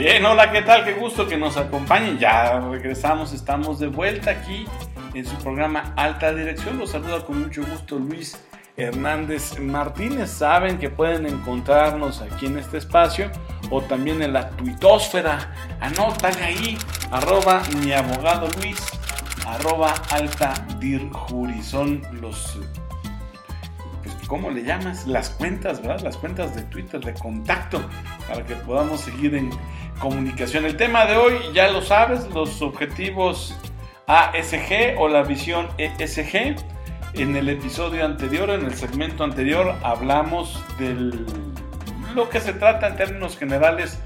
[0.00, 0.82] Bien, hola, ¿qué tal?
[0.82, 2.18] Qué gusto que nos acompañen.
[2.18, 4.64] Ya regresamos, estamos de vuelta aquí
[5.12, 6.78] en su programa Alta Dirección.
[6.78, 8.40] Los saluda con mucho gusto Luis
[8.78, 10.30] Hernández Martínez.
[10.30, 13.30] Saben que pueden encontrarnos aquí en este espacio
[13.68, 15.52] o también en la tuitosfera.
[15.80, 16.78] Anotan ahí,
[17.10, 18.80] arroba mi abogado Luis,
[19.46, 20.54] arroba alta.
[21.62, 22.58] Son los
[24.02, 25.06] pues, ¿cómo le llamas?
[25.06, 26.00] Las cuentas, ¿verdad?
[26.00, 27.82] Las cuentas de Twitter de contacto
[28.26, 29.50] para que podamos seguir en
[30.00, 30.64] comunicación.
[30.64, 33.56] El tema de hoy, ya lo sabes, los objetivos
[34.06, 36.56] ASG o la visión ESG.
[37.14, 40.94] En el episodio anterior, en el segmento anterior, hablamos de
[42.14, 44.00] lo que se trata en términos generales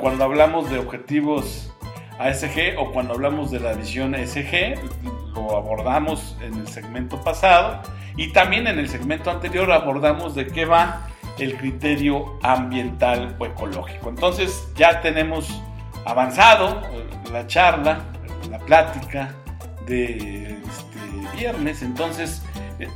[0.00, 1.72] cuando hablamos de objetivos
[2.18, 4.76] ASG o cuando hablamos de la visión ESG.
[5.34, 7.82] Lo abordamos en el segmento pasado
[8.16, 11.08] y también en el segmento anterior abordamos de qué va
[11.40, 14.10] el criterio ambiental o ecológico.
[14.10, 15.62] Entonces ya tenemos
[16.04, 16.82] avanzado
[17.32, 18.04] la charla,
[18.50, 19.34] la plática
[19.86, 22.42] de este viernes, entonces
[22.78, 22.88] eh,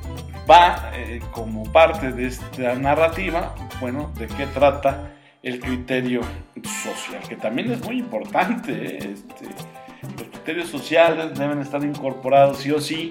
[0.48, 5.10] va eh, como parte de esta narrativa, bueno, de qué trata
[5.42, 6.20] el criterio
[6.62, 8.72] social, que también es muy importante.
[8.72, 9.14] ¿eh?
[9.14, 9.46] Este,
[10.02, 13.10] los criterios sociales deben estar incorporados sí o sí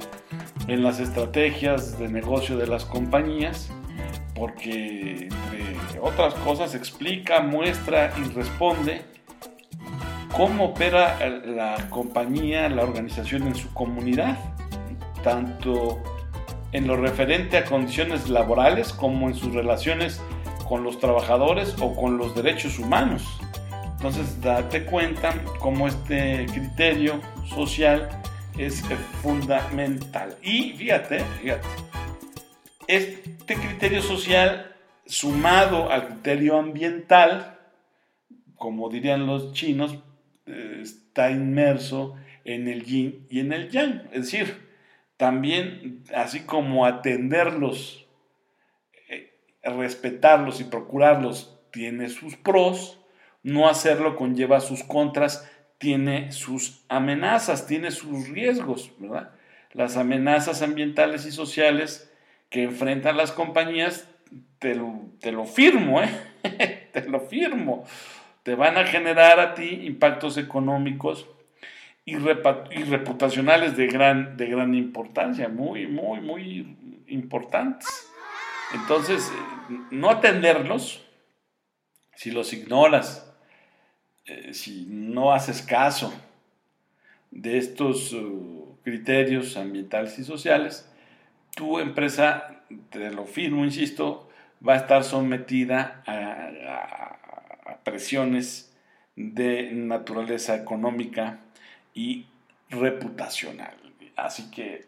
[0.67, 3.72] en las estrategias de negocio de las compañías
[4.36, 9.02] porque entre otras cosas explica, muestra y responde
[10.36, 14.38] cómo opera la compañía, la organización en su comunidad,
[15.23, 16.02] tanto
[16.72, 20.20] en lo referente a condiciones laborales como en sus relaciones
[20.67, 23.23] con los trabajadores o con los derechos humanos.
[23.95, 28.09] Entonces, date cuenta cómo este criterio social
[28.58, 28.84] es
[29.22, 30.36] fundamental.
[30.42, 31.67] Y fíjate, fíjate,
[32.88, 37.59] este criterio social sumado al criterio ambiental,
[38.56, 40.00] como dirían los chinos,
[40.45, 44.04] eh, está inmerso en el yin y en el yang.
[44.11, 44.67] Es decir,
[45.17, 48.08] también así como atenderlos,
[49.10, 49.33] eh,
[49.64, 53.00] respetarlos y procurarlos tiene sus pros,
[53.42, 59.32] no hacerlo conlleva sus contras, tiene sus amenazas, tiene sus riesgos, ¿verdad?
[59.73, 62.13] Las amenazas ambientales y sociales
[62.53, 64.08] que enfrentan las compañías,
[64.59, 66.87] te lo, firmo, ¿eh?
[66.93, 67.83] te lo firmo.
[68.43, 71.25] Te van a generar a ti impactos económicos
[72.05, 77.87] y, reputacionales de gran, de gran importancia, muy, muy, muy importantes.
[78.75, 79.33] Entonces,
[79.89, 81.03] no atenderlos,
[82.15, 83.33] si los ignoras,
[84.25, 86.14] eh, si no haces caso
[87.31, 90.87] de estos uh, criterios ambientales y sociales,
[91.55, 94.30] tu empresa, te lo firmo, insisto,
[94.67, 98.73] va a estar sometida a, presiones
[99.15, 101.39] de naturaleza económica
[101.93, 102.27] y
[102.69, 103.75] reputacional.
[104.15, 104.86] Así que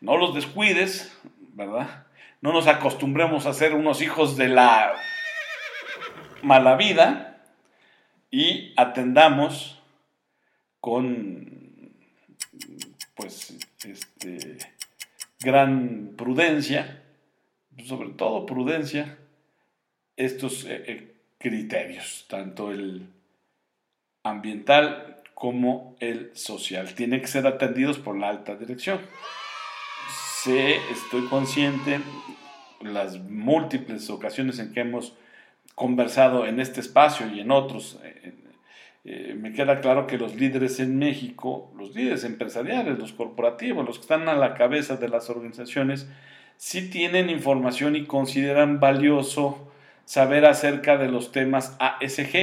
[0.00, 1.16] no los descuides,
[1.54, 2.06] ¿verdad?
[2.42, 4.92] No nos acostumbremos a ser unos hijos de la
[6.42, 7.42] mala vida
[8.30, 9.82] y atendamos
[10.80, 11.94] con,
[13.14, 14.58] pues, este,
[15.40, 17.02] gran prudencia,
[17.84, 19.18] sobre todo prudencia,
[20.16, 23.06] estos eh, eh, criterios, tanto el
[24.24, 26.94] ambiental como el social.
[26.94, 29.00] Tienen que ser atendidos por la alta dirección.
[30.42, 32.00] Sé, estoy consciente,
[32.80, 35.14] las múltiples ocasiones en que hemos
[35.74, 38.34] conversado en este espacio y en otros, eh,
[39.10, 43.96] eh, me queda claro que los líderes en México, los líderes empresariales, los corporativos, los
[43.96, 46.06] que están a la cabeza de las organizaciones,
[46.58, 49.72] sí tienen información y consideran valioso
[50.04, 52.34] saber acerca de los temas ASG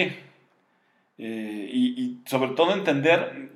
[1.19, 3.51] eh, y, sobre todo entender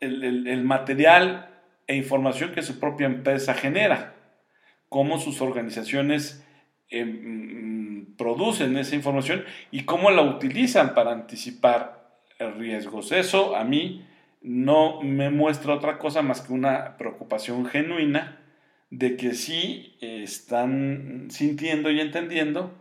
[0.00, 1.50] el, material
[1.86, 4.14] e información que su propia empresa genera,
[4.88, 6.44] cómo sus organizaciones
[6.88, 11.99] em, producen esa información y cómo la utilizan para anticipar
[12.48, 13.12] riesgos.
[13.12, 14.04] Eso a mí
[14.42, 18.40] no me muestra otra cosa más que una preocupación genuina
[18.90, 22.72] de que sí están sintiendo y entendiendo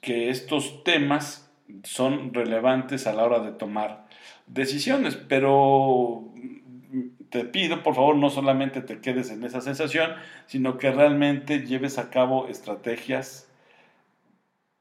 [0.00, 1.50] que estos temas
[1.84, 4.06] son relevantes a la hora de tomar
[4.46, 6.32] decisiones, pero
[7.30, 10.12] te pido, por favor, no solamente te quedes en esa sensación,
[10.46, 13.48] sino que realmente lleves a cabo estrategias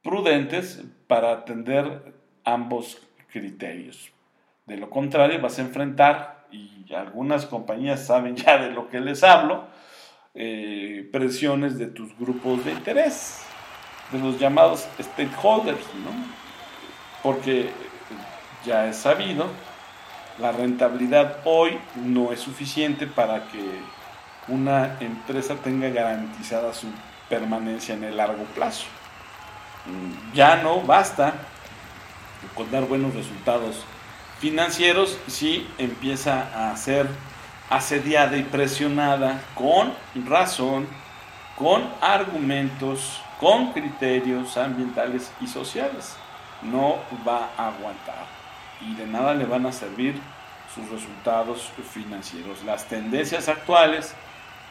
[0.01, 2.13] prudentes para atender
[2.43, 4.11] ambos criterios.
[4.65, 9.23] De lo contrario, vas a enfrentar, y algunas compañías saben ya de lo que les
[9.23, 9.65] hablo,
[10.33, 13.41] eh, presiones de tus grupos de interés,
[14.11, 16.11] de los llamados stakeholders, ¿no?
[17.23, 17.69] Porque
[18.65, 19.47] ya es sabido,
[20.39, 23.59] la rentabilidad hoy no es suficiente para que
[24.47, 26.87] una empresa tenga garantizada su
[27.29, 28.85] permanencia en el largo plazo.
[30.33, 31.33] Ya no basta
[32.55, 33.83] con dar buenos resultados
[34.39, 37.07] financieros si empieza a ser
[37.69, 39.93] asediada y presionada con
[40.27, 40.87] razón,
[41.57, 46.15] con argumentos, con criterios ambientales y sociales.
[46.63, 46.97] No
[47.27, 48.25] va a aguantar
[48.81, 50.19] y de nada le van a servir
[50.73, 52.63] sus resultados financieros.
[52.63, 54.15] Las tendencias actuales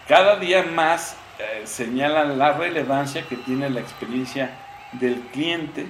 [0.08, 4.50] cada día más eh, señalan la relevancia que tiene la experiencia
[4.92, 5.86] del cliente,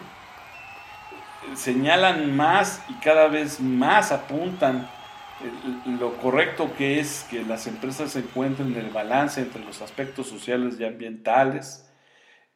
[1.55, 4.89] señalan más y cada vez más apuntan
[5.87, 10.85] lo correcto que es que las empresas encuentren el balance entre los aspectos sociales y
[10.85, 11.91] ambientales,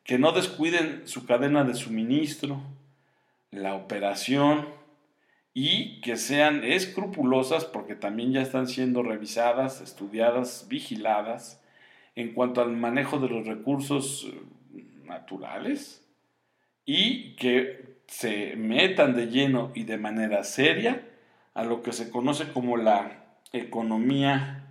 [0.05, 2.61] que no descuiden su cadena de suministro,
[3.51, 4.69] la operación
[5.55, 11.63] y que sean escrupulosas porque también ya están siendo revisadas, estudiadas, vigiladas
[12.17, 16.05] en cuanto al manejo de los recursos eh, naturales
[16.85, 21.07] y que se metan de lleno y de manera seria
[21.55, 24.67] a lo que se conoce como la economía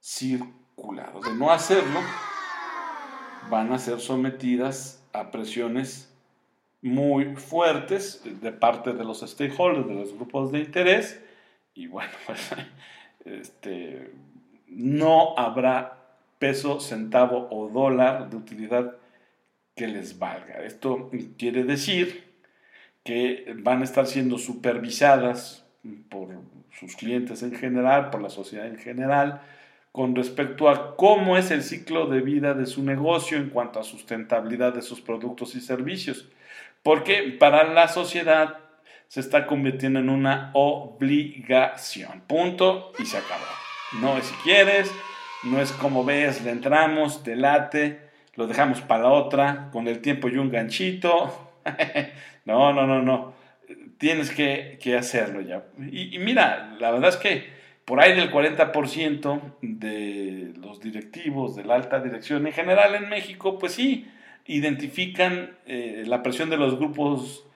[0.00, 1.12] circular.
[1.20, 2.00] De no hacerlo,
[3.50, 6.12] van a ser sometidas a presiones
[6.80, 11.22] muy fuertes de parte de los stakeholders, de los grupos de interés,
[11.74, 12.50] y bueno, pues
[13.24, 14.12] este,
[14.66, 15.98] no habrá
[16.38, 18.96] peso, centavo o dólar de utilidad
[19.76, 20.64] que les valga.
[20.64, 22.31] Esto quiere decir
[23.04, 25.66] que van a estar siendo supervisadas
[26.08, 26.28] por
[26.78, 29.42] sus clientes en general, por la sociedad en general,
[29.90, 33.84] con respecto a cómo es el ciclo de vida de su negocio en cuanto a
[33.84, 36.28] sustentabilidad de sus productos y servicios.
[36.82, 38.58] Porque para la sociedad
[39.08, 42.22] se está convirtiendo en una obligación.
[42.26, 43.44] Punto y se acabó.
[44.00, 44.90] No es si quieres,
[45.42, 48.00] no es como ves, le entramos, te late,
[48.36, 51.52] lo dejamos para la otra, con el tiempo y un ganchito.
[52.44, 53.42] no, no, no, no
[54.02, 55.64] tienes que, hacerlo ya.
[55.78, 57.46] Y, mira, la verdad es que
[57.84, 63.60] por ahí del 40% de los directivos de la alta dirección en general en México,
[63.60, 64.08] pues sí,
[64.46, 67.46] identifican eh, la presión de los grupos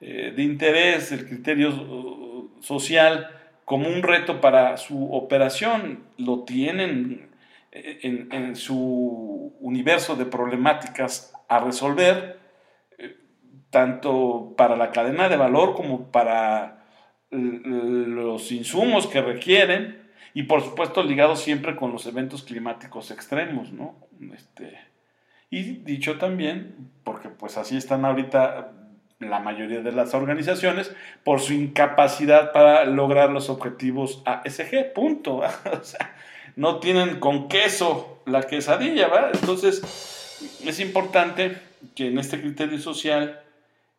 [0.00, 3.28] eh, de interés, el criterio uh, social,
[3.66, 6.04] como un reto para su operación.
[6.16, 7.28] Lo tienen
[7.72, 12.39] eh, en, en su universo de problemáticas a resolver
[13.70, 16.84] tanto para la cadena de valor como para
[17.30, 23.96] los insumos que requieren y por supuesto ligado siempre con los eventos climáticos extremos, ¿no?
[24.34, 24.78] Este,
[25.48, 28.72] y dicho también, porque pues así están ahorita
[29.20, 30.94] la mayoría de las organizaciones,
[31.24, 35.36] por su incapacidad para lograr los objetivos ASG, punto.
[35.80, 36.14] o sea,
[36.56, 39.30] no tienen con queso la quesadilla, ¿verdad?
[39.34, 39.82] Entonces,
[40.64, 41.58] es importante
[41.94, 43.40] que en este criterio social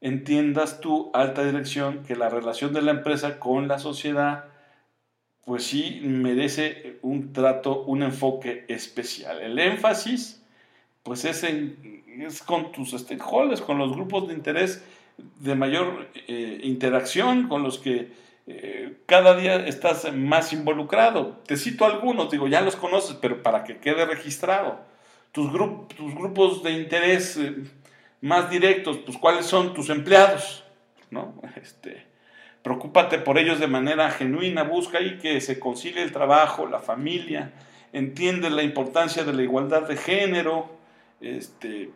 [0.01, 4.45] entiendas tú, alta dirección, que la relación de la empresa con la sociedad,
[5.45, 9.39] pues sí merece un trato, un enfoque especial.
[9.41, 10.43] El énfasis,
[11.03, 14.83] pues es, es con tus stakeholders, con los grupos de interés
[15.39, 18.11] de mayor eh, interacción, con los que
[18.47, 21.37] eh, cada día estás más involucrado.
[21.45, 24.79] Te cito algunos, digo, ya los conoces, pero para que quede registrado.
[25.31, 25.51] Tus,
[25.95, 27.37] tus grupos de interés...
[27.37, 27.55] Eh,
[28.21, 30.63] más directos, pues cuáles son tus empleados,
[31.09, 31.33] ¿no?
[31.61, 32.05] Este,
[32.61, 37.51] preocúpate por ellos de manera genuina, busca ahí que se concilie el trabajo, la familia,
[37.93, 40.69] entiende la importancia de la igualdad de género,
[41.19, 41.91] este,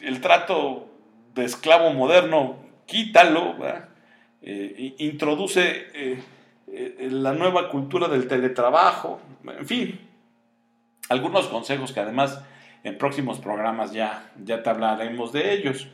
[0.00, 0.88] el trato
[1.34, 2.56] de esclavo moderno,
[2.86, 3.56] quítalo,
[4.42, 6.22] eh, introduce eh,
[6.68, 10.00] eh, la nueva cultura del teletrabajo, en fin,
[11.08, 12.42] algunos consejos que además
[12.84, 15.88] en próximos programas ya, ya te hablaremos de ellos.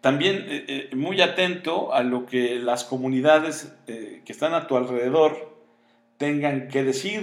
[0.00, 4.76] También eh, eh, muy atento a lo que las comunidades eh, que están a tu
[4.76, 5.56] alrededor
[6.18, 7.22] tengan que decir.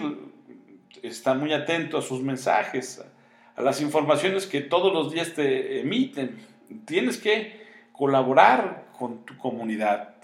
[1.04, 3.04] Está muy atento a sus mensajes,
[3.56, 6.40] a las informaciones que todos los días te emiten.
[6.86, 10.16] Tienes que colaborar con tu comunidad.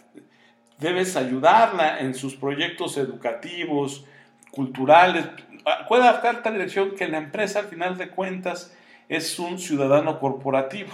[0.79, 4.05] Debes ayudarla en sus proyectos educativos,
[4.51, 5.25] culturales.
[5.65, 8.73] Acuérdate, alta dirección, que la empresa, al final de cuentas,
[9.09, 10.91] es un ciudadano corporativo.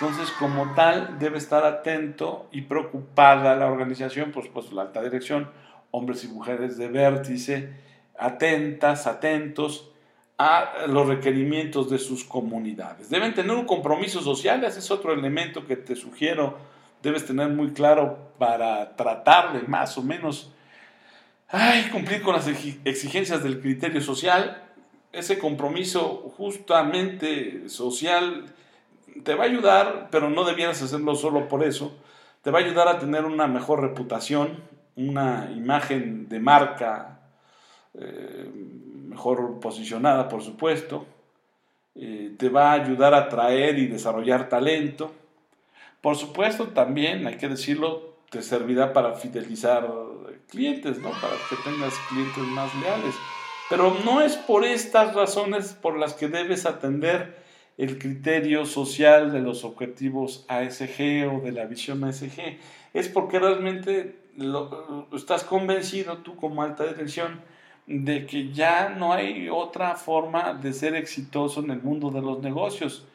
[0.00, 5.50] Entonces, como tal, debe estar atento y preocupada la organización, pues, pues la alta dirección,
[5.90, 7.72] hombres y mujeres de vértice,
[8.18, 9.90] atentas, atentos
[10.38, 13.10] a los requerimientos de sus comunidades.
[13.10, 17.72] Deben tener un compromiso social, ese es otro elemento que te sugiero debes tener muy
[17.72, 20.52] claro para tratar de más o menos
[21.48, 24.62] ay, cumplir con las exigencias del criterio social.
[25.12, 28.46] Ese compromiso justamente social
[29.24, 31.94] te va a ayudar, pero no debieras hacerlo solo por eso.
[32.40, 34.58] Te va a ayudar a tener una mejor reputación,
[34.96, 37.20] una imagen de marca
[37.94, 38.50] eh,
[39.06, 41.06] mejor posicionada, por supuesto.
[41.94, 45.12] Eh, te va a ayudar a atraer y desarrollar talento.
[46.00, 49.86] Por supuesto, también, hay que decirlo, te servirá para fidelizar
[50.48, 51.10] clientes, ¿no?
[51.10, 53.14] Para que tengas clientes más leales.
[53.72, 57.38] Pero no es por estas razones por las que debes atender
[57.78, 62.58] el criterio social de los objetivos ASG o de la visión ASG.
[62.92, 64.18] Es porque realmente
[65.14, 67.40] estás convencido tú como alta dirección
[67.86, 72.40] de que ya no hay otra forma de ser exitoso en el mundo de los
[72.42, 73.06] negocios,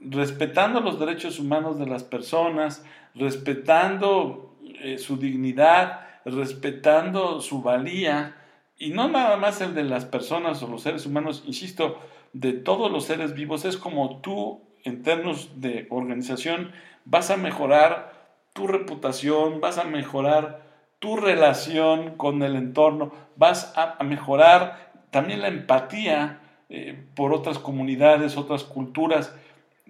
[0.00, 8.38] respetando los derechos humanos de las personas, respetando eh, su dignidad, respetando su valía,
[8.82, 12.00] y no nada más el de las personas o los seres humanos, insisto,
[12.32, 16.72] de todos los seres vivos, es como tú, en términos de organización,
[17.04, 18.12] vas a mejorar
[18.52, 20.62] tu reputación, vas a mejorar
[20.98, 28.36] tu relación con el entorno, vas a, mejorar también la empatía eh, por otras comunidades,
[28.36, 29.32] otras culturas.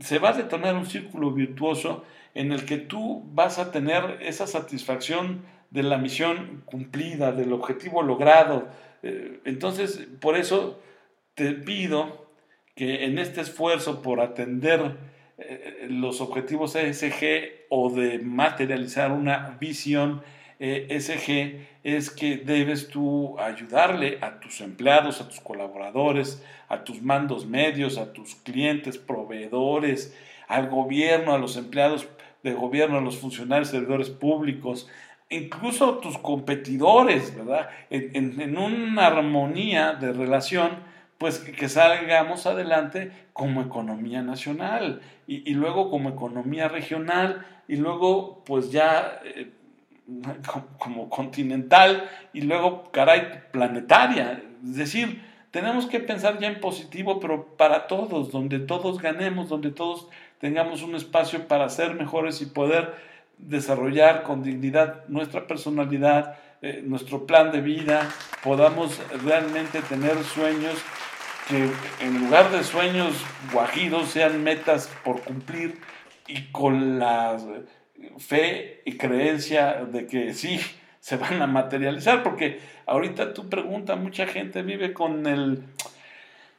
[0.00, 4.46] Se va a detonar un círculo virtuoso en el que tú vas a tener esa
[4.46, 8.68] satisfacción de la misión cumplida, del objetivo logrado.
[9.02, 10.80] Eh, entonces, por eso
[11.34, 12.28] te pido
[12.74, 14.96] que en este esfuerzo por atender
[15.38, 20.22] eh, los objetivos ESG o de materializar una visión
[20.58, 27.46] ESG es que debes tú ayudarle a tus empleados, a tus colaboradores, a tus mandos
[27.46, 32.06] medios, a tus clientes, proveedores, al gobierno, a los empleados
[32.42, 34.88] de gobierno, a los funcionarios, servidores públicos,
[35.32, 37.68] incluso tus competidores, ¿verdad?
[37.90, 40.70] En, una armonía de relación,
[41.18, 48.42] pues que, salgamos adelante como economía nacional y, y, luego como economía regional y luego
[48.44, 49.20] pues ya...
[49.24, 49.50] Eh,
[50.78, 54.42] como continental y luego, caray, planetaria.
[54.64, 59.70] Es decir, tenemos que pensar ya en positivo, pero para todos, donde todos ganemos, donde
[59.70, 60.08] todos
[60.38, 67.26] tengamos un espacio para ser mejores y poder desarrollar con dignidad nuestra personalidad, eh, nuestro
[67.26, 68.08] plan de vida,
[68.42, 70.74] podamos realmente tener sueños
[71.48, 71.68] que
[72.04, 73.14] en lugar de sueños
[73.52, 75.80] guajidos sean metas por cumplir
[76.28, 77.44] y con las
[78.18, 80.60] fe y creencia de que sí
[81.00, 85.64] se van a materializar, porque ahorita tú preguntas, mucha gente vive con el,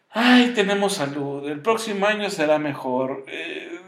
[0.10, 3.24] ay, tenemos salud, el próximo año será mejor.
[3.28, 3.80] Eh,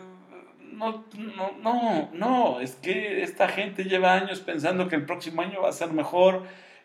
[0.76, 5.62] no, no, no, no, es que esta gente lleva años pensando que el próximo año
[5.62, 6.44] va a ser mejor,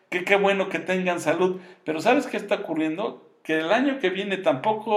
[0.09, 3.29] que qué bueno que tengan salud, pero ¿sabes qué está ocurriendo?
[3.43, 4.93] Que el año que viene tampoco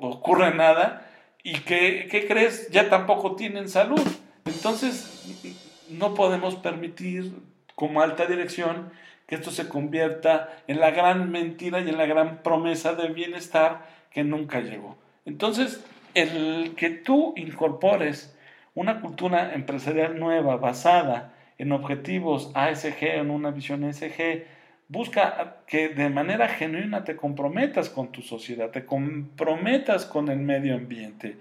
[0.00, 1.10] ocurre nada
[1.42, 2.70] y que, ¿qué crees?
[2.70, 4.02] Ya tampoco tienen salud.
[4.44, 5.56] Entonces,
[5.88, 7.32] no podemos permitir
[7.74, 8.90] como alta dirección
[9.26, 13.86] que esto se convierta en la gran mentira y en la gran promesa de bienestar
[14.10, 14.98] que nunca llegó.
[15.24, 15.84] Entonces,
[16.14, 18.35] el que tú incorpores
[18.76, 24.44] una cultura empresarial nueva basada en objetivos ASG, en una visión ASG,
[24.88, 30.74] busca que de manera genuina te comprometas con tu sociedad, te comprometas con el medio
[30.74, 31.36] ambiente,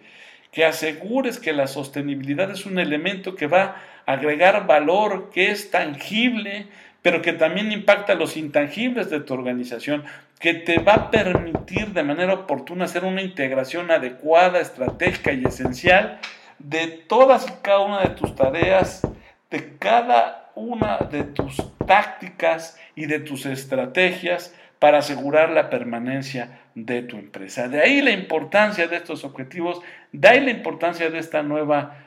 [0.51, 3.75] que asegures que la sostenibilidad es un elemento que va
[4.05, 6.67] a agregar valor, que es tangible,
[7.01, 10.05] pero que también impacta los intangibles de tu organización,
[10.39, 16.19] que te va a permitir de manera oportuna hacer una integración adecuada, estratégica y esencial
[16.59, 19.01] de todas y cada una de tus tareas,
[19.49, 27.01] de cada una de tus tácticas y de tus estrategias para asegurar la permanencia de
[27.01, 27.67] tu empresa.
[27.67, 29.81] De ahí la importancia de estos objetivos,
[30.11, 31.97] de ahí la importancia de esta nueva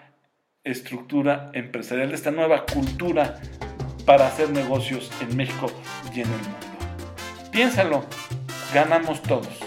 [0.64, 3.40] estructura empresarial, de esta nueva cultura
[4.04, 5.66] para hacer negocios en México
[6.14, 7.50] y en el mundo.
[7.50, 8.04] Piénsalo,
[8.72, 9.58] ganamos todos.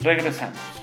[0.00, 0.77] Regresamos.